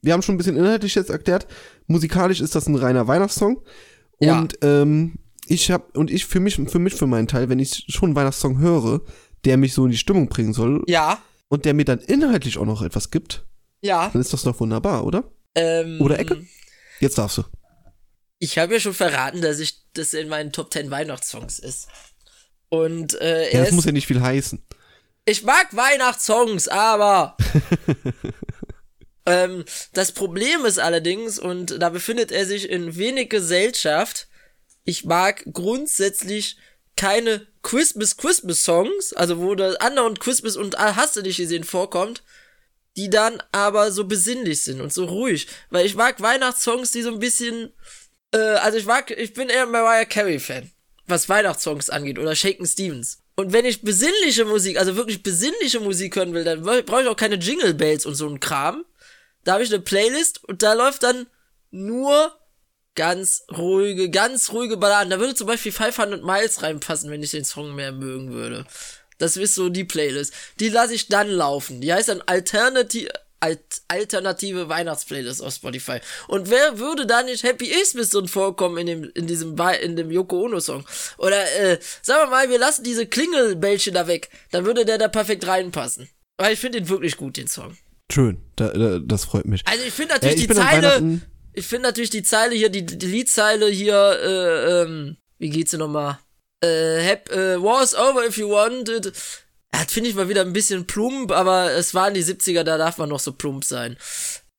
Wir 0.02 0.12
haben 0.14 0.22
schon 0.22 0.36
ein 0.36 0.38
bisschen 0.38 0.56
inhaltlich 0.56 0.94
jetzt 0.94 1.10
erklärt. 1.10 1.46
Musikalisch 1.86 2.40
ist 2.40 2.54
das 2.54 2.66
ein 2.68 2.76
reiner 2.76 3.06
Weihnachtssong. 3.08 3.60
Ja. 4.20 4.38
Und 4.38 4.56
ähm, 4.62 5.18
ich 5.46 5.70
hab, 5.70 5.96
und 5.96 6.10
ich 6.10 6.24
für 6.26 6.40
mich, 6.40 6.54
für 6.56 6.78
mich, 6.78 6.94
für 6.94 7.06
meinen 7.06 7.26
Teil, 7.26 7.48
wenn 7.48 7.58
ich 7.58 7.84
schon 7.88 8.10
einen 8.10 8.16
Weihnachtssong 8.16 8.58
höre, 8.60 9.02
der 9.44 9.56
mich 9.56 9.74
so 9.74 9.84
in 9.84 9.90
die 9.90 9.96
Stimmung 9.98 10.28
bringen 10.28 10.52
soll, 10.52 10.82
Ja, 10.86 11.18
und 11.48 11.64
der 11.64 11.74
mir 11.74 11.84
dann 11.84 11.98
inhaltlich 11.98 12.56
auch 12.58 12.64
noch 12.66 12.80
etwas 12.82 13.10
gibt, 13.10 13.44
ja. 13.82 14.08
dann 14.12 14.20
ist 14.20 14.32
das 14.32 14.42
doch 14.44 14.60
wunderbar, 14.60 15.04
oder? 15.04 15.24
Ähm, 15.56 16.00
Oder 16.00 16.18
Ecke? 16.20 16.44
Jetzt 17.00 17.18
darfst 17.18 17.38
du. 17.38 17.44
Ich 18.38 18.58
habe 18.58 18.74
ja 18.74 18.80
schon 18.80 18.94
verraten, 18.94 19.42
dass 19.42 19.58
ich 19.58 19.82
das 19.94 20.14
in 20.14 20.28
meinen 20.28 20.52
Top 20.52 20.72
10 20.72 20.90
Weihnachtssongs 20.90 21.58
ist. 21.58 21.88
Und 22.68 23.20
äh, 23.20 23.44
Ja, 23.46 23.50
er 23.50 23.60
das 23.60 23.68
ist, 23.70 23.74
muss 23.74 23.84
ja 23.84 23.92
nicht 23.92 24.06
viel 24.06 24.20
heißen. 24.20 24.62
ich 25.24 25.42
mag 25.42 25.74
Weihnachtssongs, 25.76 26.68
aber 26.68 27.36
ähm, 29.26 29.64
das 29.92 30.12
Problem 30.12 30.64
ist 30.64 30.78
allerdings, 30.78 31.38
und 31.38 31.80
da 31.82 31.88
befindet 31.90 32.32
er 32.32 32.46
sich 32.46 32.68
in 32.70 32.96
wenig 32.96 33.28
Gesellschaft, 33.28 34.28
ich 34.84 35.04
mag 35.04 35.44
grundsätzlich 35.52 36.56
keine 36.96 37.46
Christmas 37.62 38.16
Christmas 38.16 38.64
Songs, 38.64 39.12
also 39.12 39.38
wo 39.38 39.54
das 39.54 39.76
andauernd 39.76 40.20
Christmas 40.20 40.56
und 40.56 40.78
hast 40.78 41.16
du 41.16 41.22
dich 41.22 41.36
gesehen 41.36 41.64
vorkommt, 41.64 42.22
die 42.96 43.10
dann 43.10 43.42
aber 43.52 43.92
so 43.92 44.04
besinnlich 44.04 44.62
sind 44.62 44.80
und 44.80 44.92
so 44.92 45.04
ruhig, 45.04 45.46
weil 45.70 45.86
ich 45.86 45.94
mag 45.94 46.20
Weihnachtssongs, 46.20 46.92
die 46.92 47.02
so 47.02 47.12
ein 47.12 47.18
bisschen 47.18 47.72
äh, 48.32 48.38
also 48.38 48.78
ich 48.78 48.86
mag 48.86 49.10
ich 49.10 49.32
bin 49.32 49.48
eher 49.48 49.66
Mariah 49.66 50.04
Carey 50.04 50.38
Fan, 50.38 50.70
was 51.06 51.28
Weihnachtssongs 51.28 51.90
angeht 51.90 52.18
oder 52.18 52.34
Shaken 52.34 52.66
Stevens. 52.66 53.18
Und 53.36 53.52
wenn 53.52 53.64
ich 53.64 53.82
besinnliche 53.82 54.44
Musik, 54.44 54.78
also 54.78 54.96
wirklich 54.96 55.22
besinnliche 55.22 55.80
Musik 55.80 56.16
hören 56.16 56.34
will, 56.34 56.44
dann 56.44 56.62
brauche 56.62 57.02
ich 57.02 57.08
auch 57.08 57.16
keine 57.16 57.36
Jingle 57.36 57.74
Bells 57.74 58.04
und 58.04 58.14
so 58.14 58.28
ein 58.28 58.40
Kram. 58.40 58.84
Da 59.44 59.54
habe 59.54 59.62
ich 59.64 59.72
eine 59.72 59.82
Playlist 59.82 60.44
und 60.44 60.62
da 60.62 60.74
läuft 60.74 61.02
dann 61.04 61.26
nur 61.70 62.36
ganz 62.94 63.44
ruhige, 63.50 64.10
ganz 64.10 64.52
ruhige 64.52 64.76
Balladen. 64.76 65.08
Da 65.10 65.20
würde 65.20 65.34
zum 65.34 65.46
Beispiel 65.46 65.72
500 65.72 66.22
Miles 66.22 66.62
reinpassen, 66.62 67.10
wenn 67.10 67.22
ich 67.22 67.30
den 67.30 67.44
Song 67.44 67.74
mehr 67.74 67.92
mögen 67.92 68.32
würde. 68.32 68.66
Das 69.20 69.36
ist 69.36 69.54
so 69.54 69.68
die 69.68 69.84
Playlist. 69.84 70.32
Die 70.58 70.68
lasse 70.68 70.94
ich 70.94 71.08
dann 71.08 71.28
laufen. 71.28 71.80
Die 71.80 71.92
heißt 71.92 72.08
dann 72.08 72.22
Alternative, 72.22 73.10
Alt 73.42 73.80
alternative 73.88 74.68
Weihnachtsplaylist 74.68 75.42
auf 75.42 75.54
Spotify. 75.54 76.00
Und 76.28 76.50
wer 76.50 76.78
würde 76.78 77.06
da 77.06 77.22
nicht 77.22 77.42
Happy 77.42 77.70
Xmas 77.70 78.10
drin 78.10 78.28
vorkommen 78.28 78.76
in 78.76 78.86
dem, 78.86 79.10
in 79.14 79.26
diesem, 79.26 79.56
in 79.80 79.96
dem 79.96 80.10
Yoko 80.10 80.42
Ono 80.44 80.60
Song? 80.60 80.84
Oder, 81.16 81.40
äh, 81.58 81.78
sagen 82.02 82.26
wir 82.26 82.30
mal, 82.30 82.50
wir 82.50 82.58
lassen 82.58 82.84
diese 82.84 83.06
Klingelbällchen 83.06 83.94
da 83.94 84.06
weg. 84.06 84.28
Dann 84.50 84.66
würde 84.66 84.84
der 84.84 84.98
da 84.98 85.08
perfekt 85.08 85.46
reinpassen. 85.46 86.10
Weil 86.36 86.52
ich 86.52 86.58
finde 86.58 86.80
den 86.80 86.90
wirklich 86.90 87.16
gut, 87.16 87.38
den 87.38 87.48
Song. 87.48 87.78
Schön, 88.12 88.42
da, 88.56 88.68
da, 88.68 88.98
das 88.98 89.24
freut 89.24 89.46
mich. 89.46 89.62
Also 89.64 89.84
ich 89.84 89.94
finde 89.94 90.12
Äh, 90.12 90.16
natürlich 90.16 90.42
ich 90.42 90.46
die 90.46 90.54
Zeile, 90.54 91.20
ich 91.54 91.66
finde 91.66 91.88
natürlich 91.88 92.10
die 92.10 92.22
Zeile 92.22 92.54
hier, 92.54 92.68
die, 92.68 92.84
die 92.84 93.06
Liedzeile 93.06 93.68
hier, 93.68 94.18
äh, 94.22 94.82
ähm, 94.82 95.16
wie 95.38 95.48
geht's 95.48 95.70
denn 95.70 95.80
nochmal? 95.80 96.18
Äh, 96.62 97.02
hap, 97.04 97.30
äh, 97.30 97.62
war's 97.62 97.94
over 97.94 98.26
if 98.26 98.36
you 98.36 98.48
wanted. 98.48 99.06
Ja, 99.72 99.82
Das 99.84 99.92
finde 99.92 100.10
ich 100.10 100.16
mal 100.16 100.28
wieder 100.28 100.42
ein 100.42 100.52
bisschen 100.52 100.86
plump, 100.86 101.32
aber 101.32 101.72
es 101.72 101.94
waren 101.94 102.14
die 102.14 102.24
70er, 102.24 102.64
da 102.64 102.76
darf 102.76 102.98
man 102.98 103.08
noch 103.08 103.20
so 103.20 103.32
plump 103.32 103.64
sein. 103.64 103.96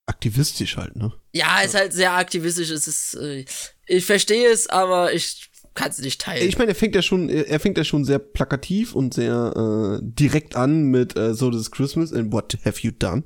Aktivistisch 0.06 0.76
halt, 0.76 0.96
ne? 0.96 1.12
Ja, 1.32 1.60
ist 1.60 1.74
halt 1.74 1.92
sehr 1.92 2.12
aktivistisch, 2.12 2.70
es 2.70 2.88
ist, 2.88 3.14
äh, 3.14 3.44
ich 3.86 4.04
verstehe 4.04 4.50
es, 4.50 4.66
aber 4.66 5.12
ich 5.12 5.48
kann 5.74 5.90
es 5.90 5.98
nicht 5.98 6.20
teilen. 6.20 6.46
Ich 6.46 6.58
meine, 6.58 6.72
er 6.72 6.74
fängt 6.74 6.94
ja 6.94 7.02
schon, 7.02 7.28
er 7.28 7.60
fängt 7.60 7.78
ja 7.78 7.84
schon 7.84 8.04
sehr 8.04 8.18
plakativ 8.18 8.94
und 8.94 9.14
sehr 9.14 10.00
äh, 10.00 10.00
direkt 10.02 10.56
an 10.56 10.84
mit 10.84 11.16
äh, 11.16 11.34
So 11.34 11.50
This 11.50 11.62
is 11.62 11.70
Christmas 11.70 12.12
and 12.12 12.32
What 12.32 12.58
have 12.64 12.80
you 12.80 12.90
done? 12.90 13.22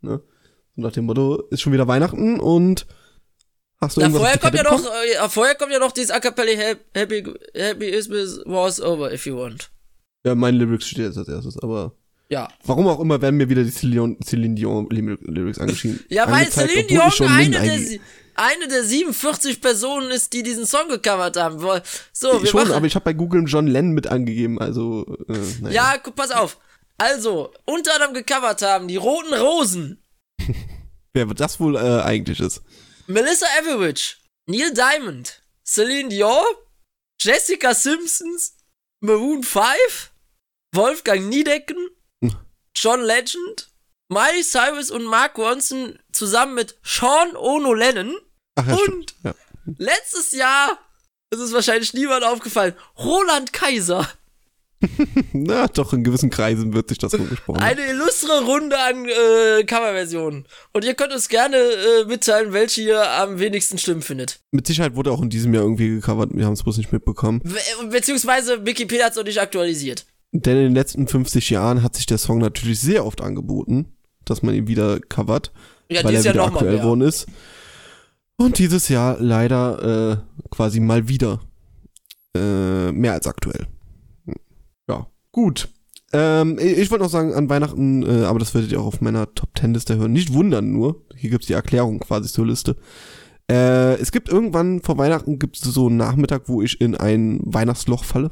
Ne? 0.00 0.20
So 0.74 0.82
nach 0.82 0.92
dem 0.92 1.06
Motto, 1.06 1.42
ist 1.50 1.62
schon 1.62 1.72
wieder 1.72 1.88
Weihnachten 1.88 2.38
und 2.40 2.86
hast 3.80 3.96
du 3.96 4.00
Na, 4.00 4.10
vorher 4.10 4.38
kommt 4.38 4.54
ja 4.54 4.62
noch, 4.62 4.84
äh, 4.84 5.14
ja, 5.14 5.28
vorher 5.28 5.54
kommt 5.54 5.72
ja 5.72 5.78
noch 5.78 5.92
dieses 5.92 6.10
A 6.10 6.20
cappella 6.20 6.52
Happy, 6.52 7.24
Happy, 7.54 7.90
Christmas 7.90 8.40
was 8.44 8.80
over 8.80 9.12
if 9.12 9.26
you 9.26 9.36
want. 9.36 9.70
Ja, 10.24 10.34
mein 10.34 10.54
Lyrics 10.56 10.86
steht 10.86 11.04
jetzt 11.06 11.18
als 11.18 11.28
erstes, 11.28 11.58
aber 11.62 11.92
Ja. 12.28 12.48
warum 12.64 12.86
auch 12.88 12.98
immer 13.00 13.20
werden 13.22 13.36
mir 13.36 13.48
wieder 13.48 13.62
die 13.62 13.70
Celine, 13.70 14.16
Celine 14.24 14.54
Dion 14.56 14.88
Ly- 14.90 15.18
Lyrics 15.22 15.58
angeschrieben. 15.58 16.00
Ja, 16.08 16.30
weil 16.30 16.48
Celine 16.50 16.84
Dion 16.84 17.10
eine 17.28 17.50
der, 17.60 18.00
eine 18.34 18.68
der 18.68 18.82
47 18.84 19.60
Personen 19.60 20.10
ist, 20.10 20.32
die 20.32 20.42
diesen 20.42 20.66
Song 20.66 20.88
gecovert 20.88 21.36
haben. 21.36 21.58
So, 22.12 22.42
wir 22.42 22.46
Schon, 22.46 22.62
machen. 22.62 22.72
aber 22.72 22.86
ich 22.86 22.94
habe 22.96 23.04
bei 23.04 23.12
Google 23.12 23.44
John 23.46 23.66
Lennon 23.66 23.92
mit 23.92 24.08
angegeben, 24.08 24.58
also 24.60 25.06
äh, 25.28 25.38
naja. 25.62 25.92
ja, 25.92 25.98
guck, 26.02 26.16
pass 26.16 26.32
auf. 26.32 26.58
Also, 26.98 27.52
unter 27.66 27.94
anderem 27.94 28.14
gecovert 28.14 28.62
haben 28.62 28.88
die 28.88 28.96
Roten 28.96 29.32
Rosen, 29.34 30.02
Wer 31.12 31.26
das 31.26 31.60
wohl 31.60 31.76
äh, 31.76 32.02
eigentlich 32.02 32.40
ist. 32.40 32.62
Melissa 33.06 33.46
Etheridge, 33.58 34.16
Neil 34.46 34.72
Diamond, 34.72 35.42
Celine 35.64 36.08
Dion, 36.08 36.44
Jessica 37.20 37.74
Simpsons, 37.74 38.56
Maroon 39.00 39.42
5, 39.42 40.10
Wolfgang 40.74 41.28
Niedecken, 41.28 41.88
Hm. 42.22 42.36
John 42.74 43.00
Legend, 43.02 43.68
Miley 44.08 44.42
Cyrus 44.42 44.90
und 44.90 45.04
Mark 45.04 45.36
Ronson 45.38 45.98
zusammen 46.12 46.54
mit 46.54 46.76
Sean 46.82 47.36
Ono 47.36 47.74
Lennon 47.74 48.16
Ach 48.56 48.66
ja, 48.66 48.74
und. 48.74 49.14
Ja. 49.24 49.34
letztes 49.78 50.32
Jahr, 50.32 50.78
das 51.30 51.40
ist 51.40 51.52
wahrscheinlich 51.52 51.92
niemand 51.94 52.24
aufgefallen, 52.24 52.74
Roland 52.98 53.52
Kaiser. 53.52 54.08
Na, 55.32 55.66
doch, 55.68 55.92
in 55.92 56.04
gewissen 56.04 56.30
Kreisen 56.30 56.74
wird 56.74 56.88
sich 56.88 56.98
das 56.98 57.12
so 57.12 57.18
gesprochen. 57.24 57.60
Eine 57.60 57.80
illustre 57.86 58.44
Runde 58.44 58.76
an 58.78 59.06
äh, 59.06 59.64
Coverversionen. 59.64 60.46
Und 60.72 60.84
ihr 60.84 60.94
könnt 60.94 61.12
uns 61.12 61.28
gerne 61.28 61.56
äh, 61.56 62.04
mitteilen, 62.06 62.52
welche 62.52 62.82
ihr 62.82 63.10
am 63.10 63.38
wenigsten 63.38 63.78
schlimm 63.78 64.02
findet. 64.02 64.40
Mit 64.50 64.66
Sicherheit 64.66 64.94
wurde 64.94 65.10
auch 65.12 65.22
in 65.22 65.30
diesem 65.30 65.54
Jahr 65.54 65.62
irgendwie 65.62 65.88
gecovert, 65.88 66.30
wir 66.34 66.44
haben 66.44 66.52
es 66.52 66.62
bloß 66.62 66.76
nicht 66.78 66.92
mitbekommen. 66.92 67.40
Be 67.42 67.88
beziehungsweise 67.90 68.64
Wikipedia 68.66 69.06
hat 69.06 69.12
es 69.12 69.16
noch 69.16 69.24
nicht 69.24 69.40
aktualisiert. 69.40 70.06
Denn 70.32 70.56
in 70.56 70.64
den 70.64 70.74
letzten 70.74 71.06
50 71.08 71.50
Jahren 71.50 71.82
hat 71.82 71.96
sich 71.96 72.06
der 72.06 72.18
Song 72.18 72.38
natürlich 72.38 72.80
sehr 72.80 73.06
oft 73.06 73.22
angeboten, 73.22 73.96
dass 74.24 74.42
man 74.42 74.54
ihn 74.54 74.66
wieder 74.68 75.00
covert, 75.00 75.52
Ja, 75.88 76.04
weil 76.04 76.14
er 76.14 76.20
Jahr 76.20 76.34
wieder 76.34 76.46
mal 76.46 76.52
aktuell 76.52 76.78
geworden 76.78 77.00
ist. 77.00 77.26
Und 78.36 78.58
dieses 78.58 78.88
Jahr 78.90 79.16
leider 79.18 80.20
äh, 80.42 80.48
quasi 80.50 80.80
mal 80.80 81.08
wieder 81.08 81.40
äh, 82.36 82.92
mehr 82.92 83.14
als 83.14 83.26
aktuell. 83.26 83.66
Gut. 85.36 85.68
Ähm, 86.14 86.58
ich 86.58 86.90
wollte 86.90 87.04
noch 87.04 87.10
sagen, 87.10 87.34
an 87.34 87.50
Weihnachten, 87.50 88.02
äh, 88.02 88.24
aber 88.24 88.38
das 88.38 88.54
werdet 88.54 88.72
ihr 88.72 88.80
auch 88.80 88.86
auf 88.86 89.02
meiner 89.02 89.34
Top 89.34 89.50
10 89.54 89.74
Liste 89.74 89.98
hören. 89.98 90.14
Nicht 90.14 90.32
wundern 90.32 90.72
nur, 90.72 91.04
hier 91.14 91.28
gibt's 91.28 91.46
die 91.46 91.52
Erklärung 91.52 92.00
quasi 92.00 92.30
zur 92.30 92.46
Liste. 92.46 92.74
Äh, 93.50 93.96
es 94.00 94.12
gibt 94.12 94.30
irgendwann 94.30 94.80
vor 94.80 94.96
Weihnachten 94.96 95.38
gibt's 95.38 95.60
so 95.60 95.88
einen 95.88 95.98
Nachmittag, 95.98 96.44
wo 96.46 96.62
ich 96.62 96.80
in 96.80 96.94
ein 96.94 97.40
Weihnachtsloch 97.44 98.04
falle, 98.04 98.30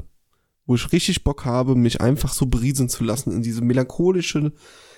wo 0.65 0.77
ich 0.77 0.93
richtig 0.93 1.25
Bock 1.25 1.45
habe, 1.45 1.75
mich 1.75 2.01
einfach 2.01 2.33
so 2.33 2.47
berieseln 2.47 2.89
zu 2.89 3.05
lassen, 3.05 3.33
in 3.33 3.43
diese 3.43 3.61
melancholische, 3.61 4.55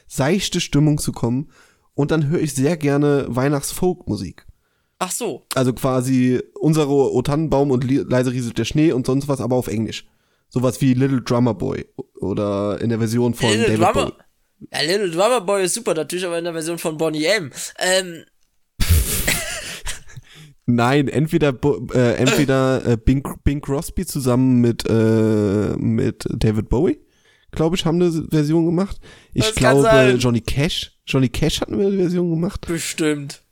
seichte 0.06 0.60
Stimmung 0.60 0.98
zu 0.98 1.10
kommen. 1.10 1.50
Und 1.94 2.12
dann 2.12 2.28
höre 2.28 2.40
ich 2.40 2.54
sehr 2.54 2.76
gerne 2.76 3.26
Weihnachtsfolkmusik. 3.28 4.46
Ach 5.00 5.10
so. 5.10 5.44
Also 5.56 5.72
quasi 5.72 6.40
unsere 6.60 6.88
O 6.88 7.20
Tannenbaum 7.22 7.72
und 7.72 7.82
leise 7.82 8.30
rieselt 8.30 8.58
der 8.58 8.64
Schnee 8.64 8.92
und 8.92 9.06
sonst 9.06 9.26
was, 9.26 9.40
aber 9.40 9.56
auf 9.56 9.66
Englisch. 9.66 10.06
Sowas 10.48 10.80
wie 10.80 10.94
Little 10.94 11.22
Drummer 11.22 11.54
Boy 11.54 11.86
oder 12.20 12.80
in 12.80 12.88
der 12.88 12.98
Version 12.98 13.34
von 13.34 13.50
Little 13.50 13.64
David 13.66 13.80
Drummer. 13.80 14.10
Bowie. 14.10 14.22
Ja, 14.72 14.80
Little 14.80 15.10
Drummer 15.10 15.40
Boy 15.40 15.64
ist 15.64 15.74
super, 15.74 15.94
natürlich 15.94 16.24
aber 16.24 16.38
in 16.38 16.44
der 16.44 16.52
Version 16.52 16.78
von 16.78 16.96
Bonnie 16.96 17.24
M. 17.26 17.50
Ähm, 17.78 18.24
Nein, 20.66 21.08
entweder 21.08 21.54
äh, 21.94 22.14
entweder 22.16 22.84
äh, 22.86 22.96
Bing, 22.96 23.22
Bing 23.44 23.60
Crosby 23.60 24.04
zusammen 24.04 24.60
mit 24.60 24.84
äh, 24.88 25.76
mit 25.76 26.24
David 26.30 26.68
Bowie, 26.68 26.98
glaube 27.52 27.76
ich, 27.76 27.84
haben 27.84 28.00
eine 28.02 28.10
Version 28.30 28.66
gemacht. 28.66 28.98
Ich 29.32 29.44
Das 29.44 29.54
glaube. 29.54 30.16
Johnny 30.18 30.40
Cash, 30.40 30.98
Johnny 31.06 31.28
Cash 31.28 31.60
hat 31.60 31.68
eine 31.68 31.92
Version 31.92 32.30
gemacht. 32.30 32.66
bestimmt. 32.66 33.42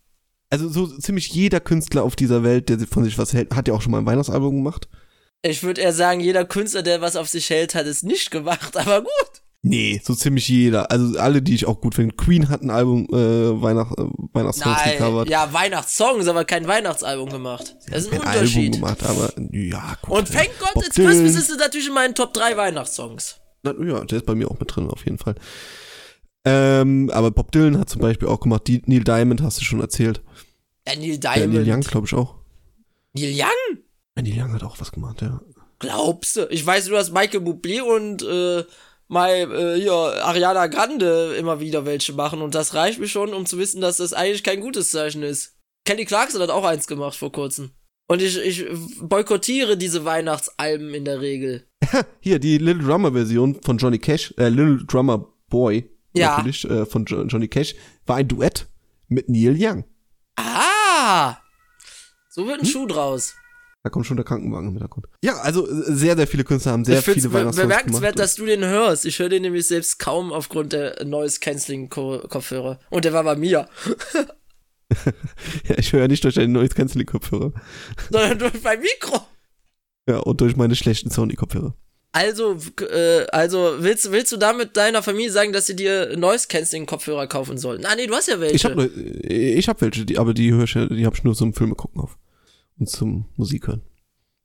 Also 0.51 0.69
so 0.69 0.87
ziemlich 0.87 1.29
jeder 1.29 1.61
Künstler 1.61 2.03
auf 2.03 2.17
dieser 2.17 2.43
Welt, 2.45 2.69
der 2.69 2.79
von 2.81 3.05
sich 3.05 3.19
was 3.19 3.33
hält, 3.33 3.55
hat 3.55 3.69
ja 3.69 3.75
auch 3.75 3.83
schon 3.83 3.93
mal 3.93 3.99
ein 3.99 4.07
Weihnachtsalbum 4.07 4.55
gemacht. 4.57 4.89
Ich 5.47 5.63
würde 5.63 5.83
eher 5.83 5.93
sagen, 5.93 6.21
jeder 6.21 6.45
Künstler, 6.47 6.83
der 6.83 7.01
was 7.03 7.17
auf 7.17 7.29
sich 7.29 7.51
hält, 7.51 7.75
hat 7.75 7.85
es 7.87 8.03
nicht 8.03 8.31
gemacht, 8.31 8.77
aber 8.79 9.03
gut. 9.03 9.11
Nee, 9.67 10.01
so 10.05 10.15
ziemlich 10.15 10.47
jeder. 10.49 10.91
Also 10.91 11.19
alle, 11.19 11.41
die 11.41 11.55
ich 11.55 11.65
auch 11.67 11.81
gut 11.81 11.95
finde. 11.95 12.15
Queen 12.15 12.51
hat 12.51 12.61
ein 12.63 12.69
Album 12.71 13.07
äh, 13.11 13.63
Weihnacht, 13.63 13.99
äh, 13.99 14.05
Weihnachtssongs 14.35 14.77
Nein, 14.85 14.93
gecovert. 14.99 15.29
ja, 15.31 15.51
Weihnachtssongs, 15.55 16.29
aber 16.29 16.45
kein 16.45 16.67
Weihnachtsalbum 16.67 17.31
gemacht. 17.31 17.75
Das 17.91 18.05
ist 18.05 18.13
ein 18.13 18.21
Album 18.21 18.33
Unterschied. 18.35 18.73
gemacht, 18.75 19.03
aber 19.05 19.33
ja, 19.53 19.97
gut. 20.03 20.19
Und 20.19 20.33
Thank 20.33 20.51
God 20.59 20.75
Bob 20.75 20.85
It's 20.87 20.97
Christmas 20.97 21.37
ist 21.37 21.59
natürlich 21.59 21.87
in 21.89 21.95
meinen 21.95 22.15
Top 22.15 22.35
3 22.35 22.57
Weihnachtssongs. 22.59 23.41
Na, 23.63 23.73
ja, 23.83 24.05
der 24.05 24.19
ist 24.19 24.27
bei 24.27 24.35
mir 24.35 24.51
auch 24.51 24.59
mit 24.61 24.75
drin, 24.75 24.89
auf 24.91 25.05
jeden 25.07 25.17
Fall. 25.19 25.35
Ähm, 26.45 27.11
aber 27.15 27.31
Bob 27.31 27.51
Dylan 27.53 27.79
hat 27.79 27.89
zum 27.89 28.03
Beispiel 28.03 28.29
auch 28.29 28.41
gemacht, 28.41 28.63
die, 28.67 28.83
Neil 28.85 29.03
Diamond 29.05 29.41
hast 29.43 29.61
du 29.61 29.65
schon 29.65 29.81
erzählt. 29.81 30.21
Ja, 30.87 30.95
Neil 30.97 31.13
Äh, 31.13 31.19
Diamond. 31.19 31.55
Neil 31.55 31.71
Young, 31.71 31.81
glaube 31.81 32.07
ich 32.07 32.13
auch. 32.15 32.35
Neil 33.15 33.33
Young? 33.35 33.79
Neil 34.23 34.41
Young 34.43 34.53
hat 34.53 34.63
auch 34.63 34.81
was 34.81 34.93
gemacht, 34.93 35.23
ja. 35.23 35.41
Glaubst 35.81 36.37
du? 36.37 36.47
Ich 36.51 36.65
weiß 36.65 36.89
nur, 36.89 36.99
dass 36.99 37.11
Michael 37.11 37.41
Bublé 37.41 37.81
und 37.83 38.23
äh, 38.23 38.65
mal 39.09 39.31
äh, 39.31 39.81
hier 39.81 39.93
Ariana 39.93 40.69
Grande 40.69 41.35
immer 41.37 41.61
wieder 41.61 41.85
welche 41.85 42.13
machen 42.13 42.41
und 42.43 42.55
das 42.55 42.75
reicht 42.75 43.01
mir 43.01 43.09
schon, 43.09 43.35
um 43.35 43.45
zu 43.45 43.59
wissen, 43.59 43.81
dass 43.81 43.97
das 43.99 44.13
eigentlich 44.13 44.45
kein 44.45 44.61
gutes 44.61 44.91
Zeichen 44.91 45.23
ist. 45.23 45.57
Kelly 45.85 46.05
Clarkson 46.07 46.41
hat 46.41 46.51
auch 46.51 46.65
eins 46.65 46.87
gemacht 46.87 47.17
vor 47.17 47.33
kurzem. 47.33 47.73
Und 48.07 48.23
ich, 48.23 48.39
ich 48.39 48.67
boykottiere 49.01 49.77
diese 49.77 50.05
Weihnachtsalben 50.05 50.95
in 50.95 51.05
der 51.05 51.21
Regel. 51.21 51.67
Hier, 52.21 52.39
die 52.39 52.59
Little 52.59 52.85
Drummer 52.85 53.13
Version 53.13 53.61
von 53.63 53.79
Johnny 53.79 53.99
Cash, 53.99 54.33
äh, 54.39 54.49
Little 54.49 54.85
Drummer 54.87 55.27
Boy, 55.49 55.91
Ja. 56.15 56.37
natürlich, 56.37 56.65
äh, 56.65 56.87
von 56.87 57.05
jo 57.07 57.23
Johnny 57.25 57.49
Cash, 57.49 57.75
war 58.07 58.17
ein 58.17 58.29
Duett 58.29 58.67
mit 59.09 59.29
Neil 59.29 59.57
Young. 59.59 59.85
Ah! 60.37 61.37
So 62.31 62.43
Hm? 62.43 62.49
wird 62.49 62.61
ein 62.61 62.67
Schuh 62.67 62.87
draus. 62.87 63.35
Da 63.85 63.91
kommt 63.91 64.07
schon 64.07 64.17
der 64.17 64.25
Krankenwagen 64.25 64.69
im 64.69 64.73
Hintergrund. 64.73 65.07
Ja, 65.23 65.37
also 65.41 65.69
äh, 65.69 65.93
sehr, 65.93 66.17
sehr 66.17 66.27
viele 66.27 66.43
Künstler 66.43 66.73
haben 66.73 66.87
sehr 66.87 67.01
ich 67.01 67.05
viele 67.05 67.31
Weihnachtssongs 67.31 67.69
bemerkenswert, 67.69 68.15
gemacht. 68.15 68.19
dass 68.19 68.35
du 68.35 68.47
den 68.47 68.65
hörst. 68.65 69.05
Ich 69.05 69.19
höre 69.19 69.29
den 69.29 69.43
nämlich 69.43 69.67
selbst 69.67 69.99
kaum 69.99 70.33
aufgrund 70.33 70.73
der 70.73 71.05
Noise 71.05 71.39
Cancelling 71.39 71.91
Kopfhörer. 71.91 72.81
Und 72.89 73.05
der 73.05 73.13
war 73.13 73.25
bei 73.25 73.37
mir. 73.37 73.69
ja, 75.69 75.77
ich 75.77 75.93
höre 75.93 76.01
ja 76.01 76.09
nicht 76.09 76.25
durch 76.25 76.35
deine 76.35 76.51
Noise 76.51 76.75
Cancelling 76.75 77.07
Kopfhörer. 77.07 77.53
Sondern 78.11 78.39
durch 78.39 78.63
mein 78.63 78.81
Mikro. 78.81 79.21
Ja, 80.09 80.17
und 80.21 80.41
durch 80.41 80.57
meine 80.57 80.77
schlechten 80.77 81.11
Sony 81.11 81.35
Kopfhörer. 81.35 81.77
Also, 82.13 82.57
äh, 82.91 83.27
also 83.33 83.75
willst, 83.81 84.11
willst 84.13 84.33
du 84.33 84.39
damit 84.39 84.79
deiner 84.79 85.03
Familie 85.03 85.31
sagen, 85.31 85.53
dass 85.53 85.67
sie 85.67 85.77
dir 85.77 86.17
Noise 86.17 86.49
Cancelling 86.49 86.87
Kopfhörer 86.87 87.27
kaufen 87.27 87.59
sollen? 87.59 87.85
Ah, 87.85 87.97
nee, 87.97 88.07
du 88.07 88.15
hast 88.15 88.29
ja 88.29 88.41
welche. 88.41 88.57
Ich 88.57 88.65
habe 88.65 88.87
ich 88.87 89.69
hab 89.69 89.83
welche, 89.83 90.07
die, 90.07 90.17
aber 90.17 90.33
die 90.33 90.55
höre 90.55 90.65
ich, 90.65 90.73
die 90.73 91.05
habe 91.05 91.17
ich 91.17 91.25
nur 91.25 91.35
zum 91.35 91.53
Filme 91.53 91.75
gucken 91.75 92.01
auf 92.01 92.17
und 92.79 92.89
zum 92.89 93.27
Musik 93.37 93.67
hören. 93.69 93.83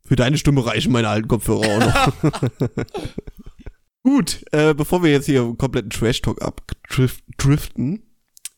Für 0.05 0.15
deine 0.15 0.37
Stimme 0.37 0.65
reichen 0.65 0.91
meine 0.91 1.09
alten 1.09 1.27
Kopfhörer 1.27 1.67
auch 1.67 1.79
noch. 1.79 2.13
Gut, 4.03 4.43
äh, 4.51 4.73
bevor 4.73 5.03
wir 5.03 5.11
jetzt 5.11 5.25
hier 5.25 5.41
einen 5.41 5.57
kompletten 5.57 5.89
Trash 5.89 6.21
Talk 6.21 6.41
abdriften, 6.41 7.33
Driften. 7.37 8.03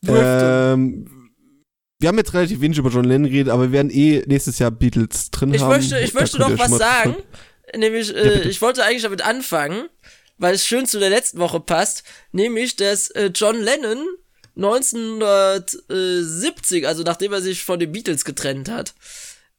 ähm, 0.07 1.33
wir 1.99 2.07
haben 2.07 2.17
jetzt 2.17 2.33
relativ 2.33 2.61
wenig 2.61 2.77
über 2.77 2.89
John 2.89 3.03
Lennon 3.03 3.29
geredet, 3.29 3.51
aber 3.51 3.63
wir 3.63 3.71
werden 3.73 3.91
eh 3.91 4.23
nächstes 4.27 4.59
Jahr 4.59 4.71
Beatles 4.71 5.29
drin 5.31 5.53
ich 5.53 5.61
haben. 5.61 5.69
möchte, 5.69 5.99
ich 5.99 6.13
Da 6.13 6.21
möchte 6.21 6.39
noch 6.39 6.57
was 6.57 6.77
sagen. 6.77 7.15
Nämlich, 7.75 8.15
äh, 8.15 8.23
bitte. 8.23 8.49
ich 8.49 8.61
wollte 8.61 8.83
eigentlich 8.83 9.03
damit 9.03 9.23
anfangen, 9.23 9.87
weil 10.37 10.55
es 10.55 10.65
schön 10.65 10.85
zu 10.85 10.99
der 10.99 11.09
letzten 11.09 11.39
Woche 11.39 11.59
passt, 11.59 12.03
nämlich, 12.31 12.75
dass 12.75 13.09
äh, 13.11 13.31
John 13.33 13.59
Lennon 13.59 14.05
1970, 14.55 16.87
also 16.87 17.03
nachdem 17.03 17.33
er 17.33 17.41
sich 17.41 17.63
von 17.63 17.79
den 17.79 17.91
Beatles 17.91 18.25
getrennt 18.25 18.69
hat, 18.69 18.93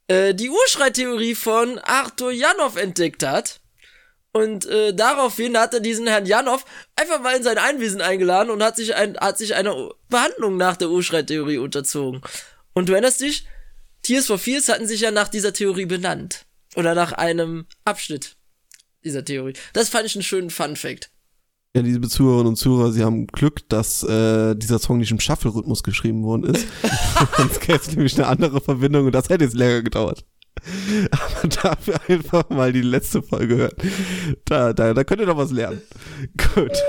äh, 0.09 0.35
die 0.35 0.51
Urschreitheorie 0.51 1.35
von 1.35 1.79
Arthur 1.79 2.33
Janov 2.33 2.77
entdeckt 2.77 3.25
hat. 3.25 3.61
Und 4.33 4.65
äh, 4.67 4.95
daraufhin 4.95 5.59
hat 5.59 5.75
er 5.75 5.81
diesen 5.81 6.07
Herrn 6.07 6.25
Janov 6.25 6.65
einfach 6.97 7.21
mal 7.21 7.37
in 7.37 7.43
sein 7.43 7.59
Einwesen 7.59 8.01
eingeladen 8.01 8.51
und 8.51 8.63
hat 8.63 8.77
sich, 8.77 8.95
ein, 8.95 9.17
hat 9.19 9.37
sich 9.37 9.55
einer 9.55 9.91
Behandlung 10.09 10.57
nach 10.57 10.77
der 10.79 10.89
Urschreitheorie 10.89 11.59
unterzogen. 11.59 12.23
Und 12.73 12.89
du 12.89 12.93
erinnerst 12.95 13.21
dich, 13.21 13.47
Tears 14.03 14.27
for 14.27 14.39
Fears 14.39 14.69
hatten 14.69 14.89
sich 14.89 15.03
ja 15.03 15.11
nach 15.11 15.29
dieser 15.29 15.53
Theorie 15.53 15.87
benannt. 15.87 16.47
Oder 16.77 16.95
nach 16.95 17.13
einem 17.13 17.67
Abschnitt 17.85 18.37
dieser 19.05 19.25
Theorie. 19.25 19.53
Das 19.75 19.91
fand 19.91 20.07
ich 20.07 20.15
einen 20.15 20.23
schönen 20.23 20.51
Fun 20.51 20.77
Fact. 20.77 21.11
Ja, 21.75 21.81
liebe 21.81 22.07
Zuhörerinnen 22.07 22.49
und 22.49 22.57
Zuhörer, 22.57 22.93
Sie 22.93 23.03
haben 23.03 23.27
Glück, 23.29 23.67
dass 23.71 24.03
äh, 24.03 24.55
dieser 24.55 24.79
Song 24.79 24.99
nicht 24.99 25.11
im 25.11 25.21
Shuffle-Rhythmus 25.21 25.83
geschrieben 25.83 26.23
worden 26.23 26.55
ist. 26.55 26.67
Sonst 27.39 27.63
gäbe 27.63 27.79
es 27.79 27.91
nämlich 27.91 28.15
eine 28.19 28.27
andere 28.27 28.61
Verbindung 28.61 29.07
und 29.07 29.13
das 29.13 29.31
hätte 29.31 29.45
jetzt 29.45 29.57
länger 29.57 29.81
gedauert. 29.81 30.27
Aber 31.11 31.49
dafür 31.49 31.99
einfach 32.09 32.51
mal 32.51 32.75
die 32.75 32.83
letzte 32.83 33.23
Folge 33.23 33.57
hören. 33.57 33.77
Da, 34.45 34.75
da, 34.75 34.93
da 34.93 35.03
könnt 35.03 35.23
ihr 35.23 35.27
noch 35.27 35.39
was 35.39 35.51
lernen. 35.51 35.81
Gut. 36.37 36.77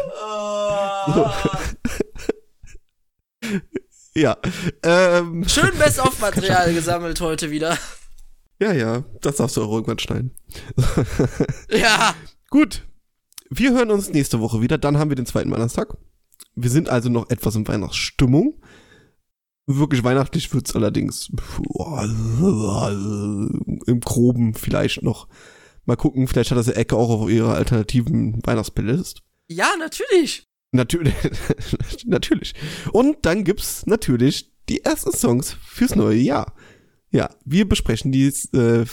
Ja. 4.15 4.37
Ähm, 4.83 5.43
Schön 5.47 5.71
Best-of-Material 5.79 6.71
gesammelt 6.73 7.19
heute 7.19 7.49
wieder. 7.49 7.75
ja, 8.59 8.71
ja, 8.71 9.03
das 9.21 9.37
darfst 9.37 9.57
du 9.57 9.63
auch 9.63 9.71
irgendwann 9.71 9.97
schneiden. 9.97 10.35
Ja. 11.71 12.13
Gut. 12.51 12.83
Wir 13.55 13.73
hören 13.73 13.91
uns 13.91 14.09
nächste 14.09 14.39
Woche 14.39 14.61
wieder. 14.61 14.79
Dann 14.79 14.97
haben 14.97 15.09
wir 15.11 15.15
den 15.15 15.27
zweiten 15.27 15.51
Weihnachtstag. 15.51 15.95
Wir 16.55 16.71
sind 16.71 16.89
also 16.89 17.09
noch 17.09 17.29
etwas 17.29 17.55
in 17.55 17.67
Weihnachtsstimmung. 17.67 18.59
Wirklich 19.67 20.03
weihnachtlich 20.03 20.51
wird's 20.53 20.75
allerdings 20.75 21.29
im 23.85 23.99
Groben 24.01 24.55
vielleicht 24.55 25.03
noch. 25.03 25.27
Mal 25.85 25.95
gucken, 25.97 26.27
vielleicht 26.27 26.49
hat 26.51 26.57
das 26.57 26.65
der 26.65 26.77
Ecke 26.77 26.95
auch 26.95 27.09
auf 27.09 27.29
ihrer 27.29 27.53
alternativen 27.53 28.41
Weihnachtsplaylist. 28.43 29.21
Ja, 29.47 29.69
natürlich. 29.77 30.45
Natürlich. 30.71 31.13
natürlich. 32.05 32.55
Und 32.91 33.17
dann 33.21 33.43
gibt's 33.43 33.85
natürlich 33.85 34.51
die 34.67 34.83
ersten 34.83 35.11
Songs 35.13 35.55
fürs 35.63 35.95
neue 35.95 36.17
Jahr. 36.17 36.55
Ja, 37.11 37.29
wir 37.45 37.69
besprechen 37.69 38.11
die 38.11 38.25
äh, 38.53 38.85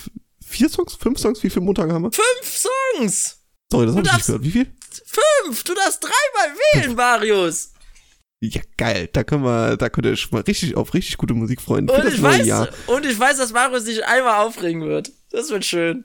vier 0.45 0.69
Songs, 0.69 0.95
fünf 0.97 1.19
Songs, 1.19 1.43
wie 1.43 1.51
viele 1.51 1.65
Montage 1.65 1.95
haben 1.95 2.03
wir? 2.03 2.13
Fünf 2.13 2.67
Songs! 2.99 3.40
Sorry, 3.71 3.87
das 3.87 3.97
habe 3.97 4.07
ich 4.07 4.13
nicht 4.15 4.27
gehört. 4.27 4.45
Wie 4.45 4.51
viel? 4.51 4.67
Fünf! 5.05 5.65
Du 5.65 5.75
darfst 5.75 6.03
dreimal 6.03 6.57
wählen, 6.75 6.95
Marius! 6.97 7.73
Ja, 8.43 8.63
geil. 8.79 9.09
Da 9.13 9.23
können 9.23 9.45
wir, 9.45 9.77
da 9.77 9.91
könnt 9.91 10.07
ihr 10.07 10.13
euch 10.13 10.31
mal 10.33 10.41
richtig 10.43 10.75
auf 10.77 10.95
richtig 10.95 11.19
gute 11.19 11.35
Musik 11.35 11.61
freuen. 11.61 11.89
Für 11.89 11.95
Und 11.97 12.05
das 12.05 12.15
ich, 12.15 12.21
neue 12.21 12.39
weiß, 12.41 12.47
Jahr. 12.47 12.69
und 12.87 13.05
ich 13.05 13.19
weiß, 13.19 13.37
dass 13.37 13.53
Marius 13.53 13.85
sich 13.85 14.05
einmal 14.05 14.45
aufregen 14.47 14.83
wird. 14.83 15.13
Das 15.31 15.51
wird 15.51 15.65
schön. 15.65 16.05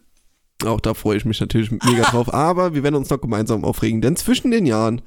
Auch 0.65 0.81
da 0.81 0.93
freue 0.93 1.17
ich 1.17 1.25
mich 1.25 1.39
natürlich 1.39 1.72
mega 1.72 2.03
drauf. 2.12 2.34
Aber 2.34 2.74
wir 2.75 2.84
werden 2.84 2.95
uns 2.95 3.10
noch 3.10 3.22
gemeinsam 3.22 3.63
aufregen, 3.63 4.01
denn 4.01 4.15
zwischen 4.17 4.51
den 4.51 4.65
Jahren, 4.65 5.01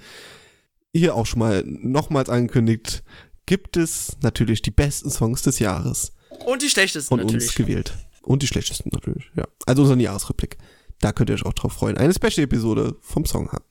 hier 0.95 1.15
auch 1.15 1.27
schon 1.27 1.41
mal 1.41 1.63
nochmals 1.67 2.31
angekündigt, 2.31 3.03
gibt 3.45 3.77
es 3.77 4.17
natürlich 4.23 4.63
die 4.63 4.71
besten 4.71 5.11
Songs 5.11 5.43
des 5.43 5.59
Jahres 5.59 6.13
Und 6.47 6.63
die 6.63 6.69
schlechtesten 6.71 7.09
von 7.09 7.21
natürlich. 7.21 7.45
uns 7.47 7.55
gewählt. 7.55 7.93
Und 8.23 8.43
die 8.43 8.47
schlechtesten 8.47 8.91
natürlich, 8.93 9.31
ja. 9.37 9.47
Also 9.67 9.83
unseren 9.83 10.01
Jahresrückblick. 10.01 10.57
Da 11.01 11.13
könnt 11.13 11.31
ihr 11.31 11.35
euch 11.35 11.47
auch 11.47 11.53
drauf 11.53 11.73
freuen. 11.73 11.97
Eine 11.97 12.13
Special-Episode 12.13 12.97
vom 13.01 13.25
Song 13.25 13.51
haben. 13.53 13.65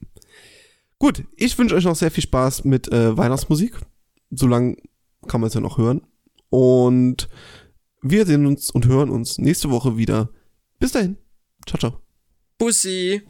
Gut, 0.98 1.24
ich 1.36 1.56
wünsche 1.58 1.74
euch 1.74 1.84
noch 1.84 1.94
sehr 1.94 2.10
viel 2.10 2.24
Spaß 2.24 2.64
mit 2.64 2.90
äh, 2.90 3.16
Weihnachtsmusik. 3.16 3.78
Solange 4.30 4.76
kann 5.26 5.40
man 5.40 5.48
es 5.48 5.54
ja 5.54 5.60
noch 5.60 5.78
hören. 5.78 6.02
Und 6.50 7.28
wir 8.02 8.26
sehen 8.26 8.46
uns 8.46 8.70
und 8.70 8.86
hören 8.86 9.10
uns 9.10 9.38
nächste 9.38 9.70
Woche 9.70 9.96
wieder. 9.96 10.30
Bis 10.78 10.92
dahin. 10.92 11.16
Ciao, 11.66 11.78
ciao. 11.78 12.00
Pussy. 12.58 13.22